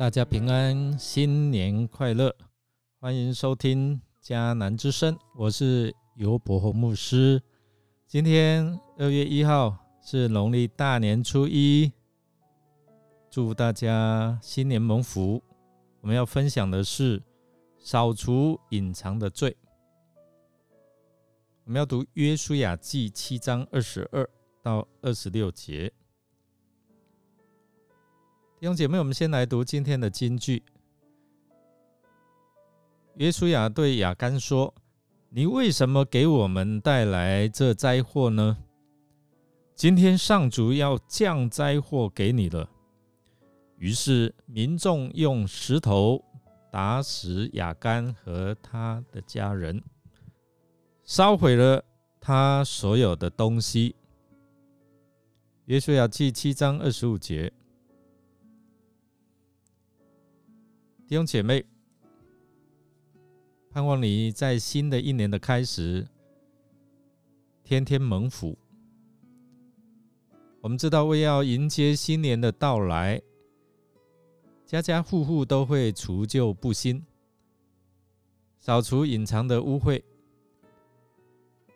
[0.00, 2.34] 大家平安，新年快乐！
[3.00, 7.42] 欢迎收听迦南之声，我是尤伯侯牧师。
[8.06, 11.92] 今天二月一号是农历大年初一，
[13.28, 15.42] 祝大家新年蒙福。
[16.00, 17.22] 我们要分享的是
[17.78, 19.54] 扫除隐藏的罪。
[21.64, 24.26] 我们要读约书亚记七章二十二
[24.62, 25.92] 到二十六节。
[28.60, 30.62] 弟兄姐妹，我们先来读今天的金句。
[33.14, 34.74] 约书亚对亚干说
[35.32, 38.58] ：“你为什么给我们带来这灾祸呢？
[39.74, 42.68] 今天上主要降灾祸给你了。”
[43.80, 46.22] 于是民众用石头
[46.70, 49.82] 打死亚干和他的家人，
[51.02, 51.82] 烧毁了
[52.20, 53.96] 他所有的东西。
[55.64, 57.50] 约书亚记七章二十五节。
[61.10, 61.64] 弟兄姐妹，
[63.68, 66.06] 盼望你在新的一年的开始，
[67.64, 68.56] 天天蒙福。
[70.60, 73.20] 我们知道，为要迎接新年的到来，
[74.64, 77.04] 家家户户都会除旧布新，
[78.60, 80.00] 扫除隐藏的污秽。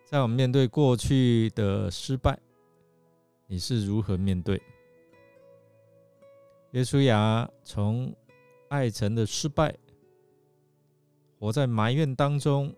[0.05, 2.39] 在我们面对过去的失败，
[3.49, 4.63] 你是如何面对？
[6.71, 8.15] 耶稣亚从。
[8.75, 9.73] 爱城的失败，
[11.39, 12.75] 活在埋怨当中，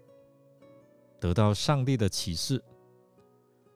[1.19, 2.62] 得到上帝的启示，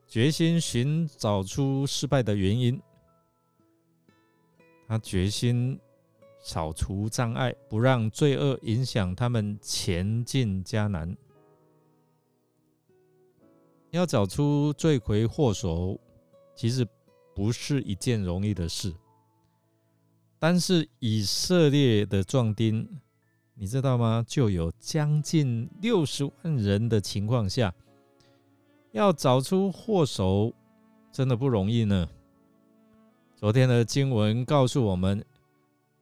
[0.07, 2.79] 决心寻找出失败的原因。
[4.87, 5.81] 他决心
[6.43, 11.17] 扫除障碍，不让罪恶影响他们前进迦南。
[13.93, 15.99] 要找出罪魁祸首，
[16.55, 16.87] 其实
[17.35, 18.95] 不是一件容易的事。
[20.43, 22.89] 但是以色列的壮丁，
[23.53, 24.25] 你知道吗？
[24.27, 27.75] 就有将近六十万人的情况下，
[28.93, 30.55] 要找出祸首，
[31.13, 32.09] 真的不容易呢。
[33.37, 35.23] 昨天的经文告诉我们，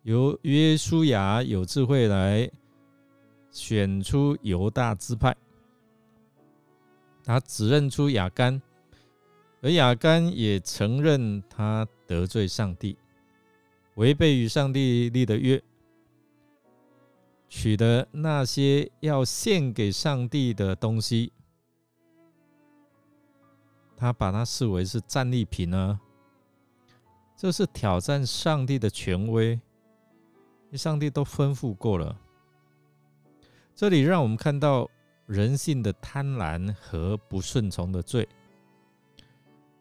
[0.03, 2.49] 由约书亚有智慧来
[3.51, 5.37] 选出犹大支派，
[7.25, 8.63] 他指认出亚干，
[9.63, 12.97] 而亚干也承认他得罪上帝。
[13.99, 15.61] 违背与上帝立的约，
[17.49, 21.33] 取得那些要献给上帝的东西，
[23.97, 25.99] 他把它视为是战利品呢？
[27.37, 29.61] 这是挑战上帝的权威，
[30.75, 32.17] 上帝都吩咐过了。
[33.75, 34.89] 这里让我们看到
[35.27, 38.29] 人性的贪婪和不顺从的罪。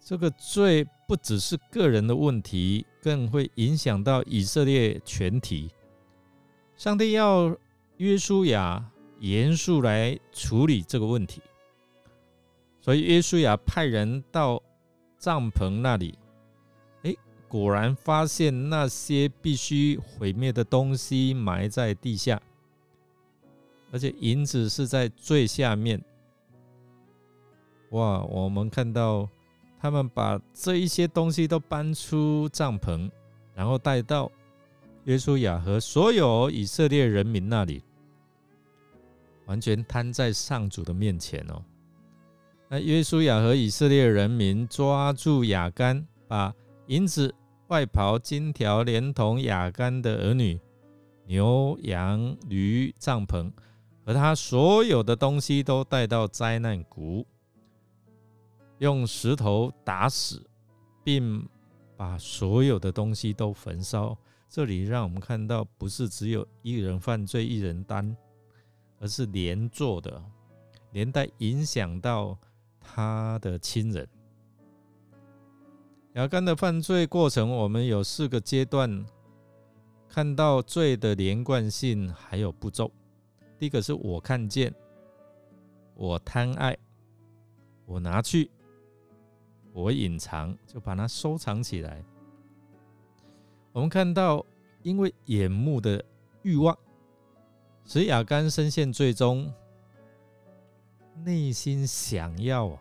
[0.07, 5.69] 这个罪不只是个人的问题，更会影响到以色列全体。
[6.77, 7.53] 上帝要
[7.97, 11.41] 约书亚严肃来处理这个问题，
[12.79, 14.63] 所以约书亚派人到
[15.17, 16.17] 帐篷那里，
[17.03, 17.13] 哎，
[17.49, 22.41] 果然发现那些必须毁灭的东西埋在地下，
[23.91, 26.01] 而且银子是在最下面。
[27.89, 29.29] 哇，我们看到。
[29.79, 33.09] 他们把这一些东西都搬出帐篷，
[33.53, 34.31] 然后带到
[35.03, 37.83] 约书亚和所有以色列人民那里，
[39.45, 41.63] 完全摊在上主的面前哦。
[42.69, 46.53] 那约书亚和以色列人民抓住亚干，把
[46.87, 47.33] 银子、
[47.67, 50.59] 外袍、金条，连同亚干的儿女、
[51.25, 53.51] 牛羊、驴、帐篷
[54.05, 57.25] 和他所有的东西，都带到灾难谷。
[58.79, 60.45] 用石头打死，
[61.03, 61.47] 并
[61.95, 64.17] 把所有的东西都焚烧。
[64.49, 68.15] 这里让我们看到，不是只有一人犯罪一人担，
[68.99, 70.23] 而是连坐的，
[70.91, 72.37] 连带影响到
[72.79, 74.07] 他的亲人。
[76.13, 79.05] 亚干的犯罪过程，我们有四个阶段，
[80.07, 82.91] 看到罪的连贯性还有步骤。
[83.59, 84.73] 第一个是我看见，
[85.93, 86.77] 我贪爱，
[87.85, 88.49] 我拿去。
[89.77, 92.03] 我隐藏，就把它收藏起来。
[93.71, 94.43] 我们看到，
[94.81, 96.03] 因为眼目的
[96.41, 96.75] 欲望，
[97.85, 99.53] 使亚干深陷最终，
[101.23, 102.75] 内心想要，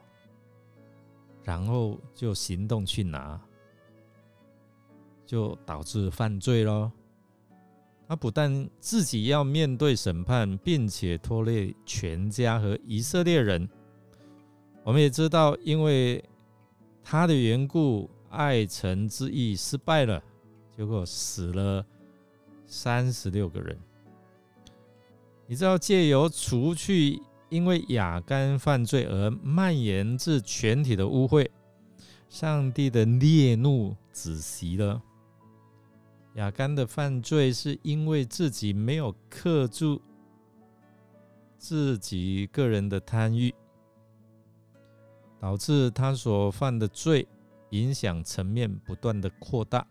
[1.44, 3.38] 然后就行动去拿，
[5.26, 6.90] 就导致犯罪咯。
[8.08, 13.69] 他不但自己要面对审判，并且拖累全家和以色列人。
[14.82, 16.25] 我们也知道，因为。
[17.08, 20.20] 他的缘故，爱臣之意失败了，
[20.76, 21.87] 结果死了
[22.67, 23.79] 三十六个人。
[25.47, 31.49] 你知道，借由除去因为亚干犯罪而蔓延至全体的污秽，
[32.29, 35.00] 上帝的烈怒止息了。
[36.35, 40.03] 亚干的犯罪是因为自己没有克住
[41.56, 43.55] 自己个人的贪欲，
[45.38, 47.27] 导致他所犯的罪
[47.71, 49.87] 影响层面不断的扩大，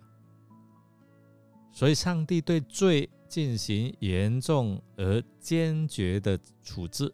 [1.72, 7.14] 所以上帝对罪进行严重而坚决的处置，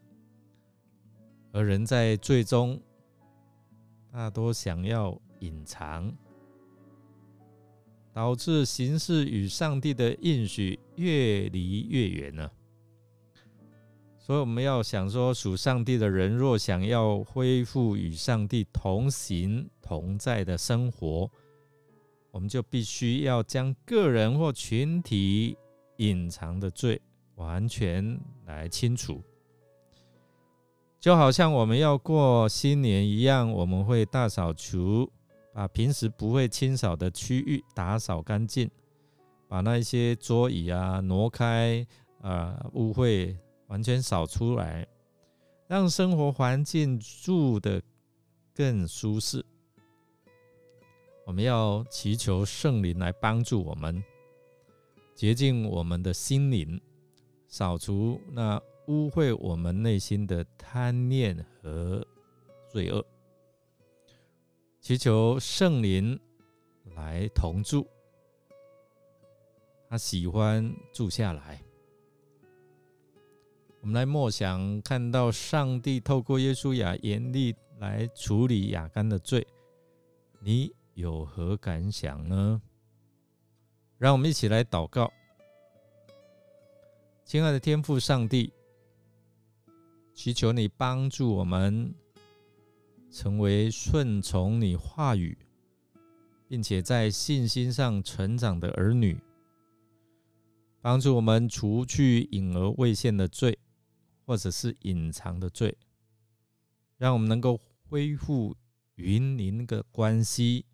[1.52, 2.82] 而人在最终
[4.12, 6.14] 大多想要隐藏。
[8.14, 12.52] 导致形式与上帝的应许越离越远了。
[14.32, 21.30] 所以我们要想说，属上帝的人若想要恢复与上帝同行同在的生活，
[22.32, 25.58] 我们就必须要将个人或群体
[25.98, 27.02] 隐藏的罪
[27.36, 29.22] 完全来清除。
[30.98, 35.12] 就好像我们要过新年一样，我们会大扫除。
[35.54, 38.72] 把平时不会清扫的区域打扫干净，
[39.50, 41.86] 把那些桌椅啊挪开，
[42.22, 43.36] 啊污秽
[43.72, 44.86] 完全扫出来，
[45.66, 47.82] 让生活环境住的
[48.54, 49.46] 更舒适。
[51.26, 54.04] 我们要祈求圣灵来帮助我们
[55.16, 56.82] 洁净我们的心灵，
[57.48, 62.06] 扫除那污秽我们内心的贪念和
[62.70, 63.06] 罪恶。
[64.82, 66.20] 祈求圣灵
[66.94, 67.88] 来同住，
[69.88, 71.64] 他喜欢住下来。
[73.82, 79.46] 我们来默想，看到上帝透过耶稣亚严厉来处理亚干的罪，
[80.40, 82.62] 你有何感想呢？
[83.98, 85.12] 让我们一起来祷告，
[87.26, 88.54] 亲爱的天父上帝，
[90.14, 91.94] 祈求你帮助我们。
[93.14, 95.38] 成为顺从你话语，
[96.48, 99.20] 并且在信心上成长的儿女，
[100.80, 103.60] 帮助我们除去隐而未现的罪，
[104.26, 105.78] 或者是隐藏的罪，
[106.98, 107.60] 让我们能够
[107.90, 108.56] 恢复
[108.96, 110.66] 与您的关系，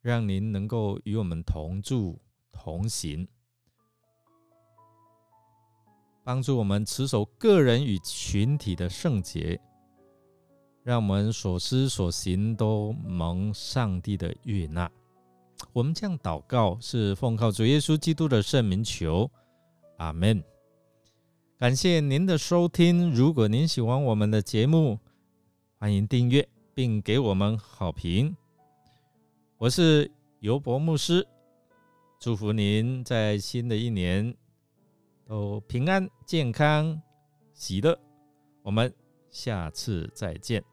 [0.00, 2.20] 让您能够与我们同住
[2.50, 3.28] 同行，
[6.24, 9.60] 帮助我们持守个人与群体的圣洁。
[10.84, 14.90] 让我们所思所行都蒙上帝的悦纳。
[15.72, 19.30] 我们这样祷告，是奉靠主耶稣基督的圣名求，
[19.98, 20.42] 阿门。
[21.62, 23.12] 感谢您的收听。
[23.12, 24.98] 如果您喜欢我们的节目，
[25.78, 28.36] 欢迎订阅并给我们好评。
[29.58, 30.10] 我是
[30.40, 31.24] 尤博牧师，
[32.18, 34.34] 祝福您在新的一年
[35.24, 37.00] 都平安、健康、
[37.54, 37.96] 喜乐。
[38.64, 38.92] 我们
[39.30, 40.71] 下次再见。